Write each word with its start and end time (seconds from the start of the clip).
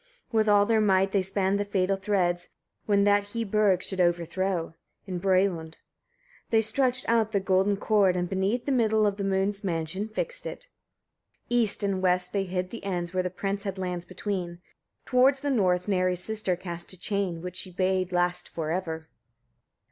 3. 0.31 0.37
With 0.39 0.49
all 0.49 0.65
their 0.65 0.81
might 0.81 1.11
they 1.11 1.21
span 1.21 1.57
the 1.57 1.63
fatal 1.63 1.95
threads, 1.95 2.47
when 2.87 3.03
that 3.03 3.23
[he] 3.23 3.43
burghs 3.43 3.85
should 3.85 4.01
overthrow 4.01 4.73
in 5.05 5.19
Bralund. 5.19 5.77
They 6.49 6.63
stretched 6.63 7.07
out 7.07 7.33
the 7.33 7.39
golden 7.39 7.77
cord, 7.77 8.15
and 8.15 8.27
beneath 8.27 8.65
the 8.65 8.71
middle 8.71 9.05
of 9.05 9.17
the 9.17 9.23
moon's 9.23 9.63
mansion 9.63 10.07
fixed 10.07 10.47
it. 10.47 10.65
4. 11.47 11.47
East 11.49 11.83
and 11.83 12.01
west 12.01 12.33
they 12.33 12.45
hid 12.45 12.71
the 12.71 12.83
ends, 12.83 13.13
where 13.13 13.21
the 13.21 13.29
prince 13.29 13.61
had 13.61 13.77
lands 13.77 14.05
between; 14.05 14.59
towards 15.05 15.41
the 15.41 15.51
north 15.51 15.87
Neri's 15.87 16.23
sister 16.23 16.55
cast 16.55 16.93
a 16.93 16.97
chain, 16.97 17.43
which 17.43 17.57
she 17.57 17.69
bade 17.69 18.11
last 18.11 18.49
for 18.49 18.71
ever. 18.71 19.07